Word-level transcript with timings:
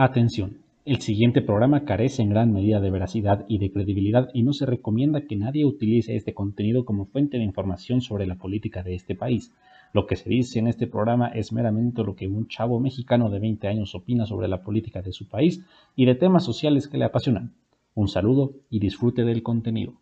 Atención, 0.00 0.58
el 0.84 1.00
siguiente 1.00 1.42
programa 1.42 1.84
carece 1.84 2.22
en 2.22 2.30
gran 2.30 2.52
medida 2.52 2.78
de 2.78 2.88
veracidad 2.88 3.44
y 3.48 3.58
de 3.58 3.72
credibilidad 3.72 4.28
y 4.32 4.44
no 4.44 4.52
se 4.52 4.64
recomienda 4.64 5.22
que 5.22 5.34
nadie 5.34 5.64
utilice 5.64 6.14
este 6.14 6.34
contenido 6.34 6.84
como 6.84 7.06
fuente 7.06 7.36
de 7.36 7.42
información 7.42 8.00
sobre 8.00 8.24
la 8.24 8.36
política 8.36 8.84
de 8.84 8.94
este 8.94 9.16
país. 9.16 9.52
Lo 9.92 10.06
que 10.06 10.14
se 10.14 10.30
dice 10.30 10.60
en 10.60 10.68
este 10.68 10.86
programa 10.86 11.26
es 11.26 11.52
meramente 11.52 12.04
lo 12.04 12.14
que 12.14 12.28
un 12.28 12.46
chavo 12.46 12.78
mexicano 12.78 13.28
de 13.28 13.40
20 13.40 13.66
años 13.66 13.92
opina 13.96 14.24
sobre 14.24 14.46
la 14.46 14.62
política 14.62 15.02
de 15.02 15.12
su 15.12 15.28
país 15.28 15.64
y 15.96 16.06
de 16.06 16.14
temas 16.14 16.44
sociales 16.44 16.86
que 16.86 16.98
le 16.98 17.04
apasionan. 17.04 17.54
Un 17.96 18.06
saludo 18.06 18.52
y 18.70 18.78
disfrute 18.78 19.24
del 19.24 19.42
contenido. 19.42 19.94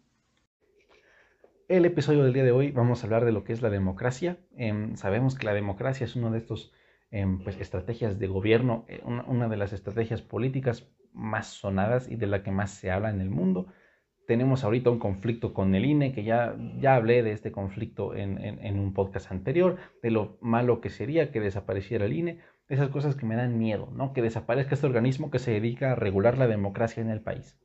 El 1.69 1.87
episodio 1.87 2.23
del 2.23 2.35
día 2.35 2.45
de 2.45 2.53
hoy 2.53 2.71
vamos 2.71 3.03
a 3.03 3.07
hablar 3.07 3.25
de 3.25 3.33
lo 3.33 3.45
que 3.45 3.55
es 3.55 3.63
la 3.63 3.71
democracia. 3.71 4.37
Em, 4.59 4.95
sabemos 4.97 5.37
que 5.37 5.47
la 5.47 5.55
democracia 5.55 6.05
es 6.05 6.17
uno 6.17 6.31
de 6.31 6.37
estos 6.37 6.71
pues, 7.43 7.61
estrategias 7.61 8.19
de 8.19 8.27
gobierno, 8.27 8.85
eh, 8.89 9.03
una, 9.05 9.49
de 9.49 9.57
las 9.57 9.73
estrategias 9.73 10.23
políticas 10.23 10.89
más 11.13 11.47
sonadas 11.49 12.11
y 12.11 12.17
de 12.17 12.27
la 12.27 12.43
que 12.43 12.51
más 12.51 12.71
se 12.71 12.91
habla 12.91 13.11
en 13.11 13.21
el 13.21 13.31
mundo. 13.31 13.67
Tenemos 14.27 14.65
ahorita 14.65 14.91
un 14.91 14.99
conflicto 14.99 15.55
con 15.55 15.75
el 15.75 15.85
INE, 15.85 16.13
que 16.13 16.25
ya, 16.25 16.57
ya 16.79 16.97
hablé 16.97 17.23
de 17.23 17.33
este 17.33 17.53
conflicto 17.53 18.15
en, 18.15 18.39
en, 18.39 18.79
un 18.79 18.93
podcast 18.93 19.31
anterior, 19.31 19.77
de 20.03 20.11
lo 20.11 20.37
malo 20.41 20.81
que 20.81 20.91
sería 20.91 21.31
que 21.31 21.41
desapareciera 21.41 22.07
el 22.07 22.13
INE, 22.13 22.41
esas 22.69 22.89
cosas 22.89 23.15
que 23.15 23.25
me 23.25 23.37
dan 23.37 23.59
miedo, 23.59 23.89
¿no? 23.93 24.13
Que 24.13 24.23
desaparezca 24.23 24.75
este 24.75 24.87
organismo 24.87 25.31
que 25.31 25.39
se 25.39 25.53
dedica 25.53 25.93
a 25.93 25.95
regular 25.95 26.39
la 26.39 26.49
democracia 26.49 27.01
en 27.01 27.11
el 27.11 27.21
país. 27.21 27.57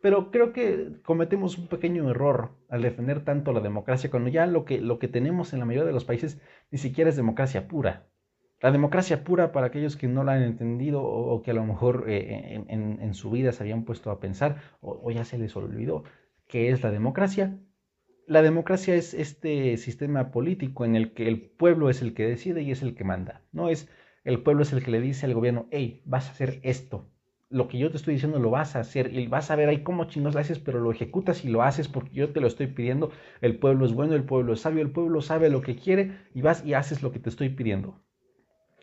Pero 0.00 0.30
creo 0.30 0.52
que 0.52 1.02
cometemos 1.04 1.58
un 1.58 1.68
pequeño 1.68 2.08
error 2.08 2.56
al 2.70 2.80
defender 2.82 3.22
tanto 3.22 3.52
la 3.52 3.60
democracia 3.60 4.10
cuando 4.10 4.30
ya 4.30 4.46
lo 4.46 4.64
que, 4.64 4.80
lo 4.80 4.98
que 4.98 5.08
tenemos 5.08 5.52
en 5.52 5.58
la 5.58 5.66
mayoría 5.66 5.86
de 5.86 5.92
los 5.92 6.06
países 6.06 6.40
ni 6.70 6.78
siquiera 6.78 7.10
es 7.10 7.16
democracia 7.16 7.68
pura. 7.68 8.09
La 8.62 8.72
democracia 8.72 9.24
pura, 9.24 9.52
para 9.52 9.68
aquellos 9.68 9.96
que 9.96 10.06
no 10.06 10.22
la 10.22 10.34
han 10.34 10.42
entendido 10.42 11.02
o, 11.02 11.40
que 11.42 11.50
a 11.50 11.54
lo 11.54 11.64
mejor 11.64 12.04
eh, 12.08 12.62
en, 12.68 13.14
su 13.14 13.30
vida 13.30 13.52
se 13.52 13.62
habían 13.62 13.84
puesto 13.84 14.10
a 14.10 14.20
pensar 14.20 14.60
o, 14.82 15.10
ya 15.10 15.24
se 15.24 15.38
les 15.38 15.56
olvidó 15.56 16.04
qué 16.46 16.70
es 16.70 16.82
la 16.82 16.90
democracia. 16.90 17.58
La 18.26 18.42
democracia 18.42 18.94
es 18.94 19.14
este 19.14 19.78
sistema 19.78 20.30
político 20.30 20.84
en 20.84 20.94
el 20.94 21.14
que 21.14 21.26
el 21.26 21.40
pueblo 21.40 21.88
es 21.88 22.02
el 22.02 22.12
que 22.12 22.26
decide 22.26 22.60
y 22.60 22.70
es 22.70 22.82
el 22.82 22.94
que 22.94 23.02
manda. 23.02 23.42
No 23.50 23.70
es 23.70 23.88
el 24.24 24.42
pueblo 24.42 24.62
es 24.62 24.74
el 24.74 24.84
que 24.84 24.90
le 24.90 25.00
dice 25.00 25.24
al 25.24 25.32
gobierno, 25.32 25.66
hey, 25.70 26.02
vas 26.04 26.28
a 26.28 26.32
hacer 26.32 26.60
esto. 26.62 27.08
Lo 27.48 27.66
que 27.66 27.78
yo 27.78 27.90
te 27.90 27.96
estoy 27.96 28.14
diciendo 28.14 28.38
lo 28.38 28.50
vas 28.50 28.76
a 28.76 28.80
hacer 28.80 29.14
y 29.14 29.26
vas 29.26 29.50
a 29.50 29.56
ver 29.56 29.70
ahí 29.70 29.82
cómo 29.82 30.04
chingos 30.04 30.34
lo 30.34 30.40
haces, 30.40 30.58
pero 30.58 30.80
lo 30.80 30.92
ejecutas 30.92 31.46
y 31.46 31.48
lo 31.48 31.62
haces 31.62 31.88
porque 31.88 32.12
yo 32.12 32.30
te 32.30 32.40
lo 32.40 32.46
estoy 32.46 32.66
pidiendo. 32.66 33.10
El 33.40 33.58
pueblo 33.58 33.86
es 33.86 33.94
bueno, 33.94 34.14
el 34.14 34.24
pueblo 34.24 34.52
es 34.52 34.60
sabio, 34.60 34.82
el 34.82 34.92
pueblo 34.92 35.22
sabe 35.22 35.48
lo 35.48 35.62
que 35.62 35.76
quiere 35.76 36.18
y 36.34 36.42
vas 36.42 36.62
y 36.64 36.74
haces 36.74 37.02
lo 37.02 37.10
que 37.10 37.20
te 37.20 37.30
estoy 37.30 37.48
pidiendo 37.48 38.02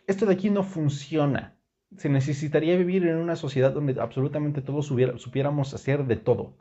esto 0.07 0.25
de 0.25 0.33
aquí 0.33 0.49
no 0.49 0.63
funciona. 0.63 1.57
Se 1.97 2.09
necesitaría 2.09 2.77
vivir 2.77 3.05
en 3.05 3.17
una 3.17 3.35
sociedad 3.35 3.71
donde 3.71 3.99
absolutamente 4.01 4.61
todos 4.61 4.87
supiéramos 4.87 5.73
hacer 5.73 6.05
de 6.05 6.15
todo. 6.15 6.57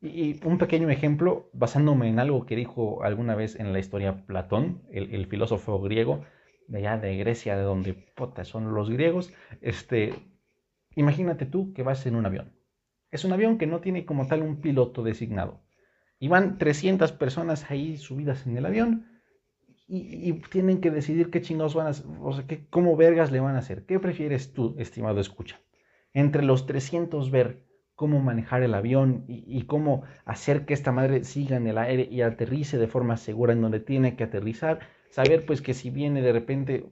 Y, 0.00 0.44
un 0.46 0.58
pequeño 0.58 0.90
ejemplo, 0.90 1.50
basándome 1.52 2.08
en 2.08 2.18
algo 2.18 2.46
que 2.46 2.56
dijo 2.56 3.02
alguna 3.02 3.34
vez 3.34 3.56
en 3.58 3.72
la 3.72 3.78
historia 3.78 4.26
Platón, 4.26 4.82
el, 4.90 5.26
filósofo 5.26 5.80
griego, 5.80 6.24
de 6.68 6.78
allá 6.78 6.98
de 6.98 7.16
Grecia, 7.16 7.56
de 7.56 7.62
donde 7.62 7.94
puta, 7.94 8.44
son 8.44 8.74
los 8.74 8.90
griegos, 8.90 9.32
este, 9.60 10.14
imagínate 10.94 11.46
tú 11.46 11.72
que 11.72 11.82
vas 11.82 12.04
en 12.06 12.14
un 12.14 12.26
avión. 12.26 12.52
Es 13.10 13.24
un 13.24 13.32
avión 13.32 13.58
que 13.58 13.66
no 13.66 13.80
tiene 13.80 14.04
como 14.04 14.26
tal 14.26 14.42
un 14.42 14.60
piloto 14.60 15.02
designado. 15.02 15.60
Y 16.20 16.28
van 16.28 16.58
300 16.58 17.12
personas 17.12 17.70
ahí 17.70 17.96
subidas 17.96 18.46
en 18.46 18.56
el 18.56 18.66
avión 18.66 19.17
y, 19.88 20.34
tienen 20.50 20.80
que 20.80 20.90
decidir 20.90 21.30
qué 21.30 21.40
chingados 21.40 21.74
van 21.74 21.86
a 21.86 21.90
hacer, 21.90 22.06
o 22.20 22.32
sea, 22.32 22.46
qué, 22.46 22.66
cómo 22.68 22.96
vergas 22.96 23.32
le 23.32 23.40
van 23.40 23.56
a 23.56 23.60
hacer. 23.60 23.86
¿Qué 23.86 23.98
prefieres 23.98 24.52
tú, 24.52 24.74
estimado 24.78 25.18
escucha? 25.18 25.60
Entre 26.12 26.42
los 26.42 26.66
300 26.66 27.30
ver 27.30 27.64
cómo 27.94 28.20
manejar 28.20 28.62
el 28.62 28.74
avión 28.74 29.24
y, 29.26 29.62
cómo 29.62 30.02
hacer 30.24 30.66
que 30.66 30.74
esta 30.74 30.92
madre 30.92 31.24
siga 31.24 31.56
en 31.56 31.66
el 31.66 31.78
aire 31.78 32.06
y 32.10 32.20
aterrice 32.20 32.78
de 32.78 32.86
forma 32.86 33.16
segura 33.16 33.54
en 33.54 33.62
donde 33.62 33.80
tiene 33.80 34.14
que 34.14 34.24
aterrizar, 34.24 34.80
saber 35.10 35.44
pues 35.46 35.62
que 35.62 35.74
si 35.74 35.90
viene 35.90 36.22
de 36.22 36.32
repente, 36.32 36.86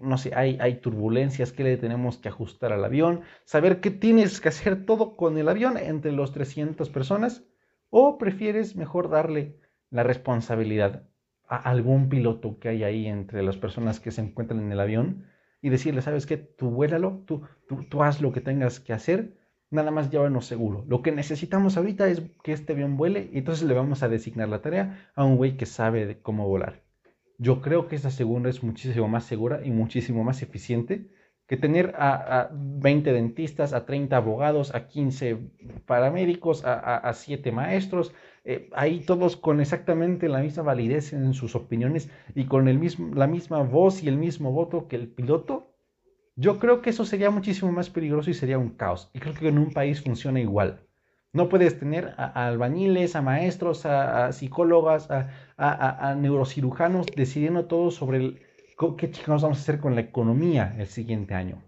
no 0.00 0.18
sé, 0.18 0.32
hay, 0.34 0.58
hay 0.60 0.80
turbulencias, 0.80 1.52
que 1.52 1.62
le 1.62 1.76
tenemos 1.76 2.18
que 2.18 2.30
ajustar 2.30 2.72
al 2.72 2.84
avión, 2.84 3.20
saber 3.44 3.80
qué 3.80 3.90
tienes 3.90 4.40
que 4.40 4.48
hacer 4.48 4.86
todo 4.86 5.14
con 5.14 5.38
el 5.38 5.48
avión 5.48 5.76
entre 5.76 6.10
los 6.10 6.32
300 6.32 6.88
personas, 6.88 7.44
o 7.90 8.18
prefieres 8.18 8.76
mejor 8.76 9.10
darle 9.10 9.56
la 9.90 10.02
responsabilidad 10.02 11.09
a 11.50 11.56
algún 11.56 12.08
piloto 12.08 12.58
que 12.60 12.68
hay 12.68 12.84
ahí 12.84 13.06
entre 13.06 13.42
las 13.42 13.56
personas 13.56 13.98
que 13.98 14.12
se 14.12 14.22
encuentran 14.22 14.60
en 14.60 14.70
el 14.70 14.78
avión 14.78 15.26
y 15.60 15.68
decirle, 15.68 16.00
¿sabes 16.00 16.24
qué? 16.24 16.36
Tú 16.36 16.70
vuélalo, 16.70 17.24
tú, 17.26 17.42
tú, 17.68 17.84
tú 17.90 18.02
haz 18.04 18.22
lo 18.22 18.32
que 18.32 18.40
tengas 18.40 18.78
que 18.78 18.92
hacer, 18.92 19.36
nada 19.68 19.90
más 19.90 20.10
llévanos 20.10 20.46
seguro. 20.46 20.84
Lo 20.86 21.02
que 21.02 21.10
necesitamos 21.10 21.76
ahorita 21.76 22.08
es 22.08 22.22
que 22.44 22.52
este 22.52 22.72
avión 22.72 22.96
vuele 22.96 23.28
y 23.32 23.38
entonces 23.38 23.66
le 23.66 23.74
vamos 23.74 24.04
a 24.04 24.08
designar 24.08 24.48
la 24.48 24.62
tarea 24.62 25.10
a 25.16 25.24
un 25.24 25.36
güey 25.36 25.56
que 25.56 25.66
sabe 25.66 26.20
cómo 26.22 26.46
volar. 26.46 26.84
Yo 27.36 27.60
creo 27.60 27.88
que 27.88 27.96
esta 27.96 28.10
segunda 28.10 28.48
es 28.48 28.62
muchísimo 28.62 29.08
más 29.08 29.24
segura 29.24 29.60
y 29.64 29.72
muchísimo 29.72 30.22
más 30.22 30.42
eficiente 30.42 31.10
que 31.50 31.56
tener 31.56 31.96
a, 31.98 32.48
20 32.52 33.12
dentistas, 33.12 33.72
a 33.72 33.84
30 33.84 34.16
abogados, 34.16 34.72
a 34.72 34.86
15 34.86 35.36
paramédicos, 35.84 36.64
a, 36.64 36.96
a 36.98 37.12
7 37.12 37.50
maestros, 37.50 38.14
eh, 38.44 38.70
ahí 38.72 39.00
todos 39.00 39.36
con 39.36 39.60
exactamente 39.60 40.28
la 40.28 40.38
misma 40.38 40.62
validez 40.62 41.12
en 41.12 41.34
sus 41.34 41.56
opiniones 41.56 42.08
y 42.36 42.44
con 42.44 42.68
el 42.68 42.78
mismo, 42.78 43.12
la 43.16 43.26
misma 43.26 43.64
voz 43.64 44.00
y 44.04 44.06
el 44.06 44.16
mismo 44.16 44.52
voto 44.52 44.86
que 44.86 44.94
el 44.94 45.08
piloto, 45.08 45.74
yo 46.36 46.60
creo 46.60 46.82
que 46.82 46.90
eso 46.90 47.04
sería 47.04 47.30
muchísimo 47.30 47.72
más 47.72 47.90
peligroso 47.90 48.30
y 48.30 48.34
sería 48.34 48.56
un 48.56 48.70
caos. 48.70 49.10
Y 49.12 49.18
creo 49.18 49.34
que 49.34 49.48
en 49.48 49.58
un 49.58 49.72
país 49.72 50.00
funciona 50.00 50.38
igual. 50.38 50.86
No 51.32 51.48
puedes 51.48 51.80
tener 51.80 52.14
a, 52.16 52.46
albañiles, 52.46 53.16
a 53.16 53.22
maestros, 53.22 53.86
a, 53.86 54.32
psicólogas, 54.32 55.08
a, 55.10 56.14
neurocirujanos 56.14 57.06
decidiendo 57.16 57.64
todo 57.64 57.90
sobre 57.90 58.18
el, 58.18 58.40
qué 58.96 59.10
chingados 59.10 59.42
vamos 59.42 59.58
a 59.58 59.60
hacer 59.60 59.78
con 59.78 59.94
la 59.94 60.00
economía 60.00 60.74
el 60.78 60.86
siguiente 60.86 61.34
año. 61.34 61.62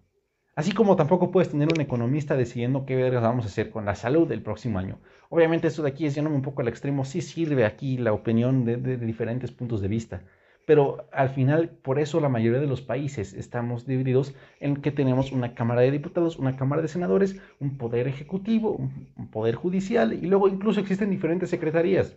Así 0.54 0.72
como 0.72 0.96
tampoco 0.96 1.30
puedes 1.30 1.50
tener 1.50 1.68
un 1.72 1.80
economista 1.80 2.36
decidiendo 2.36 2.84
qué 2.84 2.96
vergas 2.96 3.22
vamos 3.22 3.44
a 3.44 3.48
hacer 3.48 3.70
con 3.70 3.84
la 3.84 3.94
salud 3.94 4.26
del 4.26 4.42
próximo 4.42 4.78
año. 4.78 4.98
Obviamente 5.28 5.68
esto 5.68 5.82
de 5.82 5.90
aquí 5.90 6.06
es 6.06 6.14
yéndome 6.14 6.36
un 6.36 6.42
poco 6.42 6.62
al 6.62 6.68
extremo, 6.68 7.04
sí 7.04 7.20
sirve 7.20 7.64
aquí 7.64 7.96
la 7.96 8.12
opinión 8.12 8.64
de, 8.64 8.76
diferentes 8.96 9.50
puntos 9.50 9.80
de 9.80 9.88
vista, 9.88 10.22
pero 10.66 11.06
al 11.12 11.30
final 11.30 11.70
por 11.70 11.98
eso 11.98 12.20
la 12.20 12.28
mayoría 12.28 12.60
de 12.60 12.66
los 12.66 12.82
países 12.82 13.32
estamos 13.32 13.86
divididos 13.86 14.34
en 14.60 14.76
que 14.76 14.90
tenemos 14.90 15.32
una 15.32 15.54
Cámara 15.54 15.82
de 15.82 15.90
Diputados, 15.90 16.38
una 16.38 16.56
Cámara 16.56 16.82
de 16.82 16.88
Senadores, 16.88 17.40
un 17.60 17.76
poder 17.78 18.08
ejecutivo, 18.08 18.76
un 19.16 19.30
poder 19.30 19.54
judicial 19.54 20.12
y 20.12 20.26
luego 20.26 20.48
incluso 20.48 20.80
existen 20.80 21.10
diferentes 21.10 21.50
secretarías. 21.50 22.16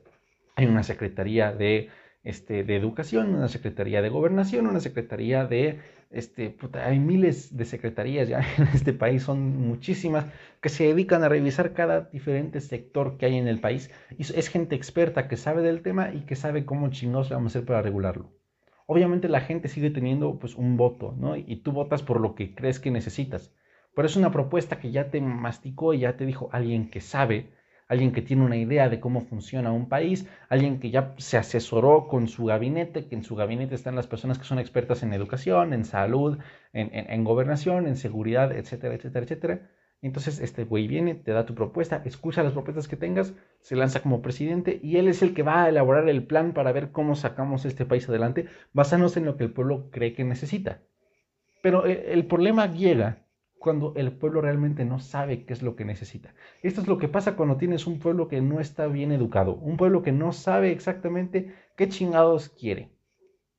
Hay 0.57 0.67
una 0.67 0.83
secretaría 0.83 1.51
de, 1.51 1.89
este, 2.25 2.63
de 2.63 2.75
educación, 2.75 3.35
una 3.35 3.47
secretaría 3.47 4.01
de 4.01 4.09
gobernación, 4.09 4.67
una 4.67 4.81
secretaría 4.81 5.45
de 5.45 5.79
este, 6.09 6.57
hay 6.73 6.99
miles 6.99 7.55
de 7.55 7.65
secretarías 7.65 8.27
ya 8.27 8.39
en 8.57 8.67
este 8.73 8.93
país, 8.93 9.23
son 9.23 9.57
muchísimas, 9.67 10.25
que 10.59 10.69
se 10.69 10.85
dedican 10.85 11.23
a 11.23 11.29
revisar 11.29 11.73
cada 11.73 12.01
diferente 12.01 12.61
sector 12.61 13.17
que 13.17 13.27
hay 13.27 13.37
en 13.37 13.47
el 13.47 13.59
país. 13.59 13.91
Y 14.17 14.23
es 14.23 14.47
gente 14.47 14.75
experta 14.75 15.27
que 15.27 15.37
sabe 15.37 15.61
del 15.61 15.81
tema 15.81 16.13
y 16.13 16.21
que 16.21 16.35
sabe 16.35 16.65
cómo 16.65 16.89
chingados 16.89 17.29
vamos 17.29 17.55
a 17.55 17.59
hacer 17.59 17.67
para 17.67 17.81
regularlo. 17.81 18.31
Obviamente 18.87 19.29
la 19.29 19.41
gente 19.41 19.67
sigue 19.67 19.89
teniendo 19.91 20.37
pues 20.39 20.55
un 20.55 20.77
voto, 20.77 21.15
¿no? 21.17 21.35
Y 21.35 21.57
tú 21.57 21.71
votas 21.71 22.03
por 22.03 22.19
lo 22.19 22.35
que 22.35 22.53
crees 22.55 22.79
que 22.79 22.91
necesitas. 22.91 23.53
Pero 23.95 24.07
es 24.07 24.15
una 24.15 24.31
propuesta 24.31 24.79
que 24.79 24.91
ya 24.91 25.09
te 25.11 25.21
masticó 25.21 25.93
y 25.93 25.99
ya 25.99 26.17
te 26.17 26.25
dijo 26.25 26.49
alguien 26.51 26.89
que 26.89 27.01
sabe 27.01 27.51
alguien 27.87 28.11
que 28.11 28.21
tiene 28.21 28.43
una 28.43 28.57
idea 28.57 28.89
de 28.89 28.99
cómo 28.99 29.21
funciona 29.21 29.71
un 29.71 29.87
país, 29.89 30.27
alguien 30.49 30.79
que 30.79 30.89
ya 30.89 31.13
se 31.17 31.37
asesoró 31.37 32.07
con 32.07 32.27
su 32.27 32.45
gabinete, 32.45 33.07
que 33.07 33.15
en 33.15 33.23
su 33.23 33.35
gabinete 33.35 33.75
están 33.75 33.95
las 33.95 34.07
personas 34.07 34.39
que 34.39 34.45
son 34.45 34.59
expertas 34.59 35.03
en 35.03 35.13
educación, 35.13 35.73
en 35.73 35.85
salud, 35.85 36.39
en, 36.73 37.23
gobernación, 37.23 37.87
en 37.87 37.95
seguridad, 37.95 38.51
etcétera, 38.51 38.95
etcétera, 38.95 39.23
etcétera. 39.25 39.69
Entonces 40.01 40.39
este 40.39 40.65
güey 40.65 40.87
viene, 40.87 41.15
te 41.15 41.31
da 41.31 41.45
tu 41.45 41.55
propuesta, 41.55 42.01
escucha 42.05 42.43
las 42.43 42.53
propuestas 42.53 42.87
que 42.87 42.95
tengas, 42.95 43.33
se 43.61 43.75
lanza 43.75 44.01
como 44.01 44.21
presidente 44.21 44.79
y 44.83 44.97
él 44.97 45.07
es 45.07 45.23
el 45.23 45.33
que 45.33 45.41
va 45.41 45.63
a 45.63 45.69
elaborar 45.69 46.07
el 46.09 46.27
plan 46.27 46.53
para 46.53 46.71
ver 46.71 46.91
cómo 46.91 47.15
sacamos 47.15 47.65
este 47.65 47.85
país 47.85 48.07
adelante, 48.07 48.47
basándose 48.73 49.19
en 49.19 49.25
lo 49.25 49.37
que 49.37 49.45
el 49.45 49.51
pueblo 49.51 49.89
cree 49.91 50.13
que 50.13 50.23
necesita. 50.23 50.81
Pero 51.63 51.87
eh, 51.87 52.13
el 52.13 52.25
problema 52.27 52.71
llega 52.71 53.24
cuando 53.65 53.93
el 53.95 54.11
pueblo 54.11 54.41
realmente 54.41 54.85
no 54.85 54.99
sabe 54.99 55.43
qué 55.43 55.53
es 55.53 55.63
lo 55.63 55.75
que 55.75 55.85
necesita. 55.85 56.35
Esto 56.61 56.81
es 56.81 56.87
lo 56.87 56.99
que 56.99 57.07
pasa 57.07 57.35
cuando 57.35 57.57
tienes 57.57 57.87
un 57.87 57.97
pueblo 57.97 58.27
que 58.27 58.39
no 58.39 58.59
está 58.59 58.85
bien 58.85 59.11
educado, 59.11 59.55
un 59.55 59.75
pueblo 59.75 60.03
que 60.03 60.11
no 60.11 60.33
sabe 60.33 60.71
exactamente 60.71 61.51
qué 61.75 61.89
chingados 61.89 62.49
quiere. 62.49 62.91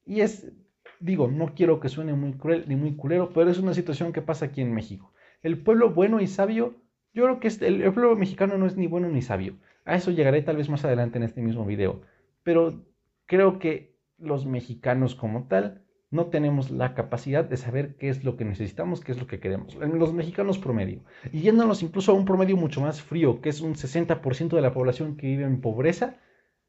Y 0.04 0.20
es, 0.20 0.52
digo, 1.00 1.26
no 1.26 1.56
quiero 1.56 1.80
que 1.80 1.88
suene 1.88 2.14
muy 2.14 2.34
cruel 2.34 2.66
ni 2.68 2.76
muy 2.76 2.94
culero, 2.94 3.30
pero 3.34 3.50
es 3.50 3.58
una 3.58 3.74
situación 3.74 4.12
que 4.12 4.22
pasa 4.22 4.44
aquí 4.44 4.60
en 4.60 4.72
México. 4.72 5.12
El 5.42 5.58
pueblo 5.58 5.90
bueno 5.90 6.20
y 6.20 6.28
sabio, 6.28 6.76
yo 7.12 7.24
creo 7.24 7.40
que 7.40 7.48
el, 7.66 7.92
pueblo 7.92 8.14
mexicano 8.14 8.56
no 8.58 8.66
es 8.66 8.76
ni 8.76 8.86
bueno 8.86 9.08
ni 9.08 9.22
sabio. 9.22 9.56
A 9.84 9.96
eso 9.96 10.12
llegaré 10.12 10.40
tal 10.40 10.56
vez 10.56 10.68
más 10.68 10.84
adelante 10.84 11.18
en 11.18 11.24
este 11.24 11.42
mismo 11.42 11.66
video. 11.66 12.02
Pero 12.44 12.84
creo 13.26 13.58
que 13.58 13.98
los 14.18 14.46
mexicanos 14.46 15.16
como 15.16 15.48
tal 15.48 15.82
no 16.10 16.26
tenemos 16.26 16.70
la 16.70 16.94
capacidad 16.94 17.44
de 17.44 17.56
saber 17.56 17.96
qué 17.96 18.08
es 18.08 18.24
lo 18.24 18.36
que 18.36 18.44
necesitamos, 18.44 19.00
qué 19.00 19.12
es 19.12 19.18
lo 19.18 19.26
que 19.26 19.40
queremos. 19.40 19.74
Los 19.74 20.12
mexicanos 20.12 20.58
promedio. 20.58 21.02
Y 21.32 21.40
yéndonos 21.40 21.82
incluso 21.82 22.12
a 22.12 22.14
un 22.14 22.24
promedio 22.24 22.56
mucho 22.56 22.80
más 22.80 23.02
frío, 23.02 23.40
que 23.40 23.48
es 23.48 23.60
un 23.60 23.74
60% 23.74 24.54
de 24.54 24.60
la 24.60 24.72
población 24.72 25.16
que 25.16 25.26
vive 25.26 25.44
en 25.44 25.60
pobreza, 25.60 26.16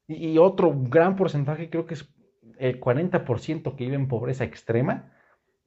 y 0.08 0.38
otro 0.38 0.74
gran 0.76 1.16
porcentaje, 1.16 1.70
creo 1.70 1.86
que 1.86 1.96
es 1.96 2.10
el 2.58 2.80
40% 2.80 3.76
que 3.76 3.84
vive 3.84 3.96
en 3.96 4.08
pobreza 4.08 4.44
extrema, 4.44 5.12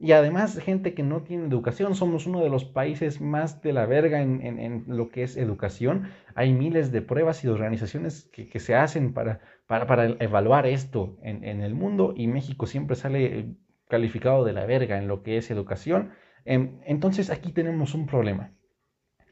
y 0.02 0.12
además 0.12 0.58
gente 0.58 0.94
que 0.94 1.02
no 1.02 1.22
tiene 1.22 1.46
educación. 1.46 1.94
Somos 1.94 2.26
uno 2.26 2.42
de 2.42 2.48
los 2.48 2.64
países 2.64 3.20
más 3.20 3.60
de 3.60 3.74
la 3.74 3.84
verga 3.84 4.22
en, 4.22 4.84
lo 4.86 5.10
que 5.10 5.22
es 5.22 5.36
educación. 5.36 6.08
Hay 6.34 6.54
miles 6.54 6.90
de 6.90 7.02
pruebas 7.02 7.44
y 7.44 7.48
organizaciones 7.48 8.24
que, 8.32 8.58
se 8.58 8.74
hacen 8.74 9.12
para, 9.12 9.40
para, 9.66 10.06
evaluar 10.18 10.66
esto 10.66 11.18
en, 11.22 11.44
el 11.44 11.74
mundo 11.74 12.14
y 12.16 12.28
México 12.28 12.64
siempre 12.64 12.96
sale 12.96 13.56
calificado 13.88 14.42
de 14.44 14.54
la 14.54 14.64
verga 14.64 14.96
en 14.96 15.06
lo 15.06 15.22
que 15.22 15.36
es 15.36 15.50
educación. 15.50 16.12
Em, 16.46 16.80
entonces 16.86 17.28
aquí 17.28 17.52
tenemos 17.52 17.94
un 17.94 18.06
problema. 18.06 18.54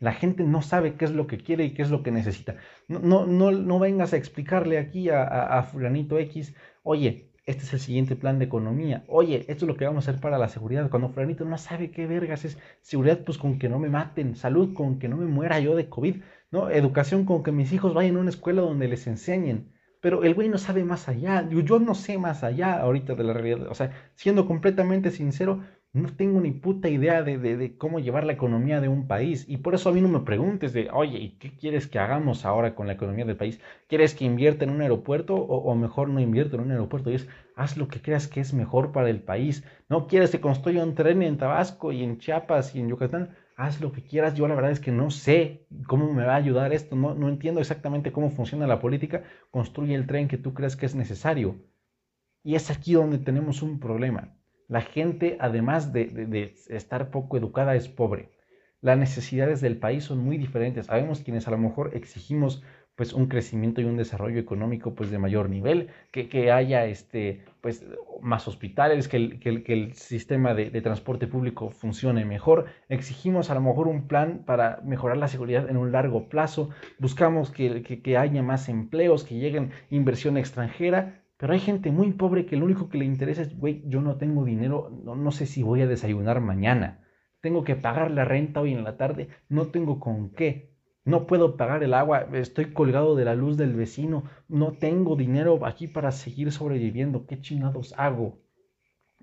La 0.00 0.12
gente 0.12 0.44
no 0.44 0.60
sabe 0.60 0.96
qué 0.96 1.06
es 1.06 1.12
lo 1.12 1.26
que 1.26 1.38
quiere 1.38 1.64
y 1.64 1.72
qué 1.72 1.80
es 1.80 1.90
lo 1.90 2.02
que 2.02 2.10
necesita. 2.10 2.56
No, 2.88 3.24
no, 3.24 3.50
no, 3.50 3.78
vengas 3.78 4.12
a 4.12 4.18
explicarle 4.18 4.78
aquí 4.78 5.08
a, 5.08 5.22
a, 5.22 5.58
a 5.58 5.62
Fulanito 5.62 6.18
X, 6.18 6.54
oye, 6.82 7.27
este 7.48 7.64
es 7.64 7.72
el 7.72 7.80
siguiente 7.80 8.14
plan 8.14 8.38
de 8.38 8.44
economía. 8.44 9.04
Oye, 9.08 9.46
esto 9.48 9.64
es 9.64 9.68
lo 9.68 9.76
que 9.76 9.86
vamos 9.86 10.06
a 10.06 10.10
hacer 10.10 10.20
para 10.20 10.36
la 10.36 10.48
seguridad. 10.48 10.90
Cuando 10.90 11.08
Franito 11.08 11.46
no 11.46 11.56
sabe 11.56 11.90
qué 11.90 12.06
vergas 12.06 12.44
es 12.44 12.58
seguridad, 12.82 13.20
pues 13.24 13.38
con 13.38 13.58
que 13.58 13.70
no 13.70 13.78
me 13.78 13.88
maten, 13.88 14.36
salud, 14.36 14.74
con 14.74 14.98
que 14.98 15.08
no 15.08 15.16
me 15.16 15.24
muera 15.24 15.58
yo 15.58 15.74
de 15.74 15.88
COVID, 15.88 16.16
¿no? 16.50 16.68
Educación, 16.68 17.24
con 17.24 17.42
que 17.42 17.50
mis 17.50 17.72
hijos 17.72 17.94
vayan 17.94 18.16
a 18.16 18.20
una 18.20 18.28
escuela 18.28 18.60
donde 18.60 18.86
les 18.86 19.06
enseñen. 19.06 19.72
Pero 20.00 20.24
el 20.24 20.34
güey 20.34 20.50
no 20.50 20.58
sabe 20.58 20.84
más 20.84 21.08
allá. 21.08 21.48
Yo, 21.48 21.60
yo 21.60 21.78
no 21.78 21.94
sé 21.94 22.18
más 22.18 22.44
allá 22.44 22.80
ahorita 22.80 23.14
de 23.14 23.24
la 23.24 23.32
realidad. 23.32 23.68
O 23.70 23.74
sea, 23.74 23.92
siendo 24.14 24.46
completamente 24.46 25.10
sincero, 25.10 25.62
no 25.98 26.14
tengo 26.14 26.40
ni 26.40 26.52
puta 26.52 26.88
idea 26.88 27.22
de, 27.22 27.76
cómo 27.78 27.98
llevar 28.00 28.24
la 28.24 28.32
economía 28.32 28.80
de 28.80 28.88
un 28.88 29.06
país. 29.06 29.44
Y 29.48 29.58
por 29.58 29.74
eso 29.74 29.88
a 29.88 29.92
mí 29.92 30.00
no 30.00 30.08
me 30.08 30.20
preguntes 30.20 30.72
de, 30.72 30.90
oye, 30.90 31.18
¿y 31.18 31.30
qué 31.38 31.50
quieres 31.56 31.86
que 31.86 31.98
hagamos 31.98 32.44
ahora 32.44 32.74
con 32.74 32.86
la 32.86 32.94
economía 32.94 33.24
del 33.24 33.36
país? 33.36 33.60
¿Quieres 33.88 34.14
que 34.14 34.24
invierta 34.24 34.64
en 34.64 34.70
un 34.70 34.80
aeropuerto 34.82 35.34
o, 35.34 35.74
mejor 35.74 36.08
no 36.08 36.20
invierta 36.20 36.56
en 36.56 36.62
un 36.62 36.70
aeropuerto? 36.70 37.10
Y 37.10 37.14
es, 37.14 37.28
haz 37.54 37.76
lo 37.76 37.88
que 37.88 38.00
creas 38.00 38.28
que 38.28 38.40
es 38.40 38.54
mejor 38.54 38.92
para 38.92 39.10
el 39.10 39.20
país. 39.20 39.64
No 39.88 40.06
quieres 40.06 40.30
que 40.30 40.40
construya 40.40 40.82
un 40.82 40.94
tren 40.94 41.22
en 41.22 41.36
Tabasco 41.38 41.92
y 41.92 42.02
en 42.02 42.18
Chiapas 42.18 42.74
y 42.74 42.80
en 42.80 42.88
Yucatán. 42.88 43.36
Haz 43.56 43.80
lo 43.80 43.92
que 43.92 44.02
quieras. 44.02 44.34
Yo 44.34 44.48
la 44.48 44.54
verdad 44.54 44.70
es 44.70 44.80
que 44.80 44.92
no 44.92 45.10
sé 45.10 45.66
cómo 45.86 46.12
me 46.12 46.24
va 46.24 46.34
a 46.34 46.36
ayudar 46.36 46.72
esto. 46.72 46.96
No, 46.96 47.14
no 47.14 47.28
entiendo 47.28 47.60
exactamente 47.60 48.12
cómo 48.12 48.30
funciona 48.30 48.66
la 48.66 48.80
política. 48.80 49.24
Construye 49.50 49.94
el 49.94 50.06
tren 50.06 50.28
que 50.28 50.38
tú 50.38 50.54
creas 50.54 50.76
que 50.76 50.86
es 50.86 50.94
necesario. 50.94 51.56
Y 52.42 52.54
es 52.54 52.70
aquí 52.70 52.94
donde 52.94 53.18
tenemos 53.18 53.62
un 53.62 53.80
problema 53.80 54.37
la 54.68 54.82
gente, 54.82 55.38
además 55.40 55.92
de, 55.92 56.54
estar 56.68 57.10
poco 57.10 57.38
educada, 57.38 57.74
es 57.74 57.88
pobre. 57.88 58.28
Las 58.80 58.98
necesidades 58.98 59.60
del 59.60 59.78
país 59.78 60.04
son 60.04 60.18
muy 60.18 60.36
diferentes. 60.36 60.86
Sabemos 60.86 61.20
quienes 61.20 61.48
a 61.48 61.50
lo 61.50 61.58
mejor 61.58 61.90
exigimos 61.94 62.62
pues 62.94 63.12
un 63.12 63.28
crecimiento 63.28 63.80
y 63.80 63.84
un 63.84 63.96
desarrollo 63.96 64.40
económico 64.40 64.94
pues 64.94 65.10
de 65.10 65.18
mayor 65.18 65.48
nivel, 65.48 65.88
que, 66.10 66.50
haya 66.50 66.84
este, 66.84 67.44
pues, 67.60 67.86
más 68.20 68.48
hospitales, 68.48 69.06
que 69.06 69.16
el, 69.16 69.38
que 69.38 69.72
el, 69.72 69.94
sistema 69.94 70.52
de, 70.52 70.80
transporte 70.82 71.28
público 71.28 71.70
funcione 71.70 72.24
mejor. 72.24 72.66
Exigimos 72.88 73.50
a 73.50 73.54
lo 73.54 73.60
mejor 73.60 73.86
un 73.86 74.08
plan 74.08 74.42
para 74.44 74.80
mejorar 74.84 75.16
la 75.16 75.28
seguridad 75.28 75.70
en 75.70 75.76
un 75.76 75.92
largo 75.92 76.28
plazo. 76.28 76.70
Buscamos 76.98 77.52
que, 77.52 77.82
que 77.82 78.16
haya 78.16 78.42
más 78.42 78.68
empleos, 78.68 79.22
que 79.22 79.36
lleguen 79.36 79.70
inversión 79.90 80.36
extranjera, 80.36 81.17
pero 81.38 81.52
hay 81.52 81.60
gente 81.60 81.92
muy 81.92 82.12
pobre 82.12 82.46
que 82.46 82.56
lo 82.56 82.64
único 82.64 82.88
que 82.88 82.98
le 82.98 83.04
interesa 83.04 83.42
es, 83.42 83.56
güey, 83.56 83.84
yo 83.86 84.00
no 84.00 84.16
tengo 84.16 84.44
dinero, 84.44 84.90
no, 85.04 85.14
no 85.14 85.30
sé 85.30 85.46
si 85.46 85.62
voy 85.62 85.80
a 85.80 85.86
desayunar 85.86 86.40
mañana. 86.40 87.04
Tengo 87.40 87.62
que 87.62 87.76
pagar 87.76 88.10
la 88.10 88.24
renta 88.24 88.60
hoy 88.60 88.74
en 88.74 88.82
la 88.82 88.96
tarde, 88.96 89.28
no 89.48 89.68
tengo 89.68 90.00
con 90.00 90.30
qué. 90.30 90.76
No 91.04 91.28
puedo 91.28 91.56
pagar 91.56 91.84
el 91.84 91.94
agua, 91.94 92.28
estoy 92.32 92.72
colgado 92.72 93.14
de 93.14 93.24
la 93.24 93.36
luz 93.36 93.56
del 93.56 93.74
vecino, 93.74 94.24
no 94.48 94.72
tengo 94.72 95.14
dinero 95.14 95.64
aquí 95.64 95.86
para 95.86 96.10
seguir 96.10 96.50
sobreviviendo. 96.50 97.24
¿Qué 97.24 97.40
chingados 97.40 97.94
hago? 97.96 98.40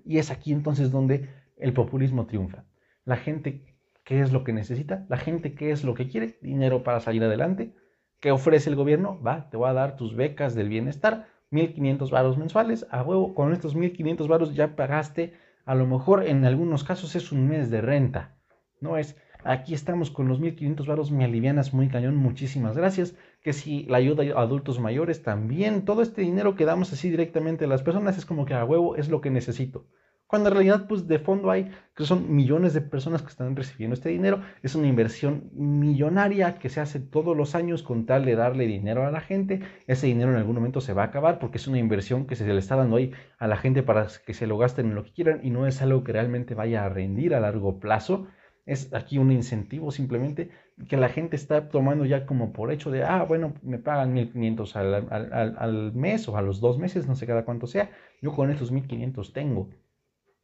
Y 0.02 0.16
es 0.16 0.30
aquí 0.30 0.52
entonces 0.52 0.90
donde 0.90 1.28
el 1.58 1.74
populismo 1.74 2.26
triunfa. 2.26 2.64
La 3.04 3.16
gente, 3.16 3.76
¿qué 4.04 4.20
es 4.20 4.32
lo 4.32 4.42
que 4.42 4.54
necesita? 4.54 5.04
La 5.10 5.18
gente, 5.18 5.54
¿qué 5.54 5.70
es 5.70 5.84
lo 5.84 5.92
que 5.92 6.08
quiere? 6.08 6.38
Dinero 6.40 6.82
para 6.82 7.00
salir 7.00 7.22
adelante. 7.22 7.74
¿Qué 8.20 8.30
ofrece 8.30 8.70
el 8.70 8.76
gobierno? 8.76 9.20
Va, 9.20 9.50
te 9.50 9.58
voy 9.58 9.68
a 9.68 9.74
dar 9.74 9.96
tus 9.96 10.16
becas 10.16 10.54
del 10.54 10.70
bienestar 10.70 11.26
1500 11.56 12.10
varos 12.10 12.36
mensuales, 12.36 12.86
a 12.90 13.02
huevo, 13.02 13.34
con 13.34 13.52
estos 13.52 13.74
1500 13.74 14.28
varos 14.28 14.54
ya 14.54 14.76
pagaste, 14.76 15.32
a 15.64 15.74
lo 15.74 15.86
mejor 15.86 16.26
en 16.26 16.44
algunos 16.44 16.84
casos 16.84 17.16
es 17.16 17.32
un 17.32 17.48
mes 17.48 17.70
de 17.70 17.80
renta, 17.80 18.36
no 18.80 18.98
es, 18.98 19.16
aquí 19.42 19.72
estamos 19.72 20.10
con 20.10 20.28
los 20.28 20.38
1500 20.38 20.86
varos, 20.86 21.10
me 21.10 21.24
alivianas 21.24 21.72
muy 21.72 21.88
cañón, 21.88 22.16
muchísimas 22.16 22.76
gracias, 22.76 23.16
que 23.42 23.52
si 23.52 23.84
la 23.84 23.96
ayuda 23.96 24.22
a 24.36 24.42
adultos 24.42 24.78
mayores 24.80 25.22
también, 25.22 25.84
todo 25.84 26.02
este 26.02 26.22
dinero 26.22 26.54
que 26.54 26.66
damos 26.66 26.92
así 26.92 27.10
directamente 27.10 27.64
a 27.64 27.68
las 27.68 27.82
personas 27.82 28.18
es 28.18 28.26
como 28.26 28.44
que 28.44 28.54
a 28.54 28.64
huevo 28.64 28.96
es 28.96 29.08
lo 29.08 29.20
que 29.20 29.30
necesito. 29.30 29.86
Cuando 30.26 30.48
en 30.48 30.54
realidad, 30.56 30.86
pues 30.88 31.06
de 31.06 31.20
fondo 31.20 31.50
hay 31.50 31.70
que 31.94 32.04
son 32.04 32.34
millones 32.34 32.74
de 32.74 32.80
personas 32.80 33.22
que 33.22 33.28
están 33.28 33.54
recibiendo 33.54 33.94
este 33.94 34.08
dinero. 34.08 34.40
Es 34.62 34.74
una 34.74 34.88
inversión 34.88 35.50
millonaria 35.54 36.58
que 36.58 36.68
se 36.68 36.80
hace 36.80 36.98
todos 37.00 37.36
los 37.36 37.54
años 37.54 37.82
con 37.82 38.06
tal 38.06 38.24
de 38.24 38.34
darle 38.34 38.66
dinero 38.66 39.06
a 39.06 39.10
la 39.12 39.20
gente. 39.20 39.60
Ese 39.86 40.08
dinero 40.08 40.32
en 40.32 40.36
algún 40.36 40.56
momento 40.56 40.80
se 40.80 40.92
va 40.92 41.02
a 41.02 41.06
acabar 41.06 41.38
porque 41.38 41.58
es 41.58 41.68
una 41.68 41.78
inversión 41.78 42.26
que 42.26 42.34
se 42.36 42.44
le 42.46 42.58
está 42.58 42.76
dando 42.76 42.96
ahí 42.96 43.12
a 43.38 43.46
la 43.46 43.56
gente 43.56 43.82
para 43.84 44.08
que 44.26 44.34
se 44.34 44.46
lo 44.48 44.58
gasten 44.58 44.86
en 44.86 44.94
lo 44.96 45.04
que 45.04 45.12
quieran 45.12 45.40
y 45.44 45.50
no 45.50 45.66
es 45.66 45.80
algo 45.80 46.02
que 46.04 46.12
realmente 46.12 46.54
vaya 46.54 46.84
a 46.84 46.88
rendir 46.88 47.34
a 47.34 47.40
largo 47.40 47.78
plazo. 47.78 48.26
Es 48.66 48.92
aquí 48.94 49.18
un 49.18 49.30
incentivo 49.30 49.92
simplemente 49.92 50.50
que 50.88 50.96
la 50.96 51.08
gente 51.08 51.36
está 51.36 51.68
tomando 51.68 52.04
ya 52.04 52.26
como 52.26 52.52
por 52.52 52.72
hecho 52.72 52.90
de, 52.90 53.04
ah, 53.04 53.24
bueno, 53.24 53.54
me 53.62 53.78
pagan 53.78 54.12
1500 54.12 54.76
al, 54.76 54.94
al, 55.10 55.56
al 55.58 55.92
mes 55.94 56.28
o 56.28 56.36
a 56.36 56.42
los 56.42 56.60
dos 56.60 56.78
meses, 56.78 57.06
no 57.06 57.14
sé 57.14 57.26
cada 57.26 57.44
cuánto 57.44 57.66
sea. 57.68 57.90
Yo 58.20 58.32
con 58.32 58.50
estos 58.50 58.72
1500 58.72 59.32
tengo. 59.32 59.70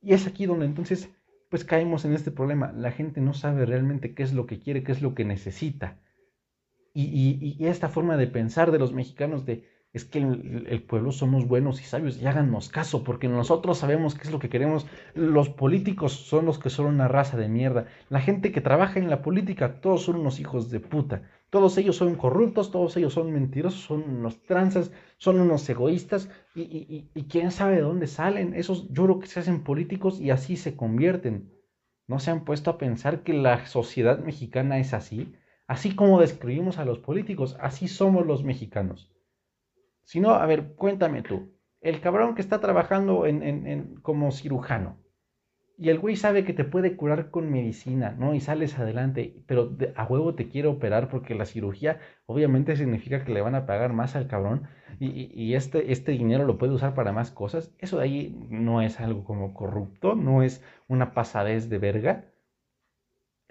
Y 0.02 0.12
es 0.14 0.26
aquí 0.26 0.46
donde 0.46 0.66
entonces 0.66 1.08
pues 1.48 1.64
caemos 1.64 2.04
en 2.04 2.14
este 2.14 2.30
problema. 2.30 2.72
La 2.72 2.92
gente 2.92 3.20
no 3.20 3.34
sabe 3.34 3.66
realmente 3.66 4.14
qué 4.14 4.22
es 4.22 4.32
lo 4.32 4.46
que 4.46 4.58
quiere, 4.58 4.82
qué 4.82 4.92
es 4.92 5.02
lo 5.02 5.14
que 5.14 5.24
necesita. 5.24 6.00
Y, 6.94 7.64
esta 7.66 7.88
forma 7.88 8.16
de 8.16 8.26
pensar 8.26 8.70
de 8.70 8.78
los 8.78 8.92
mexicanos 8.92 9.46
de 9.46 9.68
es 9.92 10.06
que 10.06 10.20
el, 10.20 10.82
pueblo 10.84 11.12
somos 11.12 11.46
buenos 11.46 11.80
y 11.82 11.84
sabios 11.84 12.16
y 12.16 12.26
háganos 12.26 12.70
caso 12.70 13.04
porque 13.04 13.28
nosotros 13.28 13.76
sabemos 13.76 14.14
qué 14.14 14.22
es 14.22 14.32
lo 14.32 14.38
que 14.38 14.48
queremos. 14.48 14.86
Los 15.14 15.50
políticos 15.50 16.12
son 16.12 16.46
los 16.46 16.58
que 16.58 16.70
son 16.70 16.86
una 16.86 17.08
raza 17.08 17.36
de 17.36 17.48
mierda. 17.48 17.86
La 18.08 18.20
gente 18.20 18.52
que 18.52 18.62
trabaja 18.62 18.98
en 18.98 19.10
la 19.10 19.20
política, 19.20 19.82
todos 19.82 20.04
son 20.04 20.16
unos 20.16 20.40
hijos 20.40 20.70
de 20.70 20.80
puta. 20.80 21.22
Todos 21.50 21.76
ellos 21.76 21.96
son 21.96 22.14
corruptos, 22.14 22.70
todos 22.70 22.96
ellos 22.96 23.12
son 23.12 23.32
mentirosos, 23.32 23.82
son 23.82 24.02
unos 24.08 24.42
tranzas, 24.44 24.92
son 25.18 25.38
unos 25.38 25.68
egoístas 25.68 26.30
y, 26.54 27.26
quién 27.28 27.50
sabe 27.50 27.76
de 27.76 27.82
dónde 27.82 28.06
salen. 28.06 28.54
Esos 28.54 28.88
yo 28.90 29.04
creo 29.04 29.20
que 29.20 29.26
se 29.26 29.40
hacen 29.40 29.62
políticos 29.62 30.18
y 30.20 30.30
así 30.30 30.56
se 30.56 30.74
convierten. 30.74 31.52
¿No 32.08 32.18
se 32.18 32.30
han 32.30 32.46
puesto 32.46 32.70
a 32.70 32.78
pensar 32.78 33.22
que 33.22 33.34
la 33.34 33.66
sociedad 33.66 34.20
mexicana 34.20 34.78
es 34.78 34.94
así? 34.94 35.34
Así 35.66 35.94
como 35.94 36.18
describimos 36.18 36.78
a 36.78 36.86
los 36.86 36.98
políticos, 36.98 37.56
así 37.60 37.88
somos 37.88 38.26
los 38.26 38.42
mexicanos. 38.42 39.11
Si 40.04 40.20
no, 40.20 40.30
a 40.34 40.46
ver, 40.46 40.74
cuéntame 40.74 41.22
tú, 41.22 41.56
el 41.80 42.00
cabrón 42.00 42.34
que 42.34 42.42
está 42.42 42.60
trabajando 42.60 43.26
en, 43.26 43.96
como 44.02 44.30
cirujano, 44.30 44.98
y 45.78 45.88
el 45.88 45.98
güey 45.98 46.16
sabe 46.16 46.44
que 46.44 46.52
te 46.52 46.64
puede 46.64 46.96
curar 46.96 47.30
con 47.30 47.50
medicina, 47.50 48.14
¿no? 48.16 48.34
Y 48.34 48.40
sales 48.40 48.78
adelante, 48.78 49.42
pero 49.46 49.76
a 49.96 50.04
huevo 50.04 50.34
te 50.34 50.48
quiere 50.48 50.68
operar 50.68 51.08
porque 51.08 51.34
la 51.34 51.44
cirugía 51.46 51.98
obviamente 52.26 52.76
significa 52.76 53.24
que 53.24 53.32
le 53.32 53.40
van 53.40 53.54
a 53.56 53.66
pagar 53.66 53.92
más 53.92 54.14
al 54.14 54.28
cabrón 54.28 54.68
y, 55.00 55.54
este, 55.54 55.90
este 55.90 56.12
dinero 56.12 56.44
lo 56.44 56.58
puede 56.58 56.72
usar 56.72 56.94
para 56.94 57.12
más 57.12 57.30
cosas. 57.32 57.74
Eso 57.78 57.98
de 57.98 58.04
ahí 58.04 58.46
no 58.50 58.80
es 58.82 59.00
algo 59.00 59.24
como 59.24 59.54
corrupto, 59.54 60.14
no 60.14 60.42
es 60.42 60.62
una 60.86 61.14
pasadez 61.14 61.68
de 61.68 61.78
verga. 61.78 62.31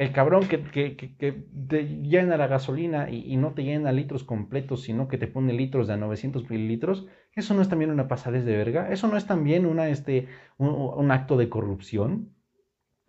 El 0.01 0.13
cabrón 0.13 0.47
que, 0.47 0.57
te 0.57 1.83
llena 2.01 2.35
la 2.35 2.47
gasolina 2.47 3.11
y, 3.11 3.37
no 3.37 3.53
te 3.53 3.63
llena 3.63 3.91
litros 3.91 4.23
completos, 4.23 4.81
sino 4.81 5.07
que 5.07 5.19
te 5.19 5.27
pone 5.27 5.53
litros 5.53 5.87
de 5.87 5.95
900 5.95 6.49
mililitros, 6.49 7.05
eso 7.35 7.53
no 7.53 7.61
es 7.61 7.69
también 7.69 7.91
una 7.91 8.07
pasadez 8.07 8.43
de 8.43 8.57
verga. 8.57 8.91
Eso 8.91 9.07
no 9.07 9.15
es 9.15 9.27
también 9.27 9.67
una, 9.67 9.89
este, 9.89 10.27
un, 10.57 11.11
acto 11.11 11.37
de 11.37 11.49
corrupción. 11.49 12.33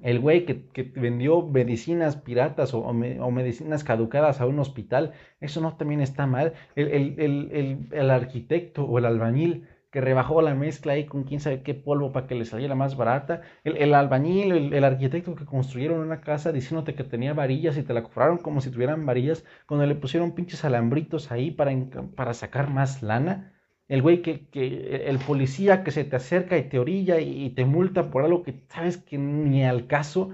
El 0.03 0.21
güey 0.21 0.45
que, 0.45 0.83
vendió 0.95 1.41
medicinas 1.41 2.17
piratas 2.17 2.75
o, 2.75 2.93
medicinas 2.93 3.85
caducadas 3.85 4.43
a 4.43 4.47
un 4.47 4.59
hospital, 4.59 5.15
eso 5.41 5.63
no 5.63 5.75
también 5.79 6.03
está 6.03 6.27
mal. 6.27 6.53
el, 6.77 7.89
el 7.91 8.11
arquitecto 8.11 8.85
o 8.85 8.99
el 8.99 9.07
albañil 9.07 9.67
que 9.93 10.01
rebajó 10.01 10.41
la 10.41 10.55
mezcla 10.55 10.95
ahí 10.95 11.05
con 11.05 11.25
quién 11.25 11.39
sabe 11.41 11.63
qué 11.63 11.75
polvo 11.75 12.13
para 12.13 12.27
que 12.27 12.35
le 12.35 12.47
saliera 12.47 12.75
más 12.75 12.97
barata. 12.97 13.43
El, 13.63 13.95
albañil, 13.95 14.73
el, 14.73 14.85
arquitecto 14.85 15.35
que 15.37 15.45
construyeron 15.45 16.01
una 16.01 16.23
casa 16.23 16.51
diciéndote 16.51 16.95
que 16.95 17.05
tenía 17.05 17.35
varillas 17.35 17.77
y 17.77 17.83
te 17.83 17.93
la 17.93 18.03
compraron 18.03 18.39
como 18.39 18.63
si 18.63 18.71
tuvieran 18.71 19.05
varillas, 19.05 19.45
cuando 19.67 19.87
le 19.87 19.95
pusieron 19.95 20.35
pinches 20.35 20.65
alambritos 20.65 21.31
ahí 21.31 21.51
para, 21.51 21.73
para 22.17 22.33
sacar 22.33 22.71
más 22.71 23.03
lana. 23.03 23.53
el 23.87 24.01
güey 24.01 24.23
que, 24.23 24.49
que, 24.49 25.05
el 25.09 25.19
policía 25.19 25.85
que 25.85 25.91
se 25.91 26.05
te 26.05 26.17
acerca 26.17 26.57
y 26.57 26.69
te 26.71 26.79
orilla 26.79 27.21
y, 27.21 27.51
te 27.51 27.67
multa 27.67 28.11
por 28.11 28.25
algo 28.25 28.43
que 28.45 28.65
sabes 28.69 28.97
que 28.97 29.19
ni 29.19 29.65
al 29.65 29.87
caso, 29.89 30.31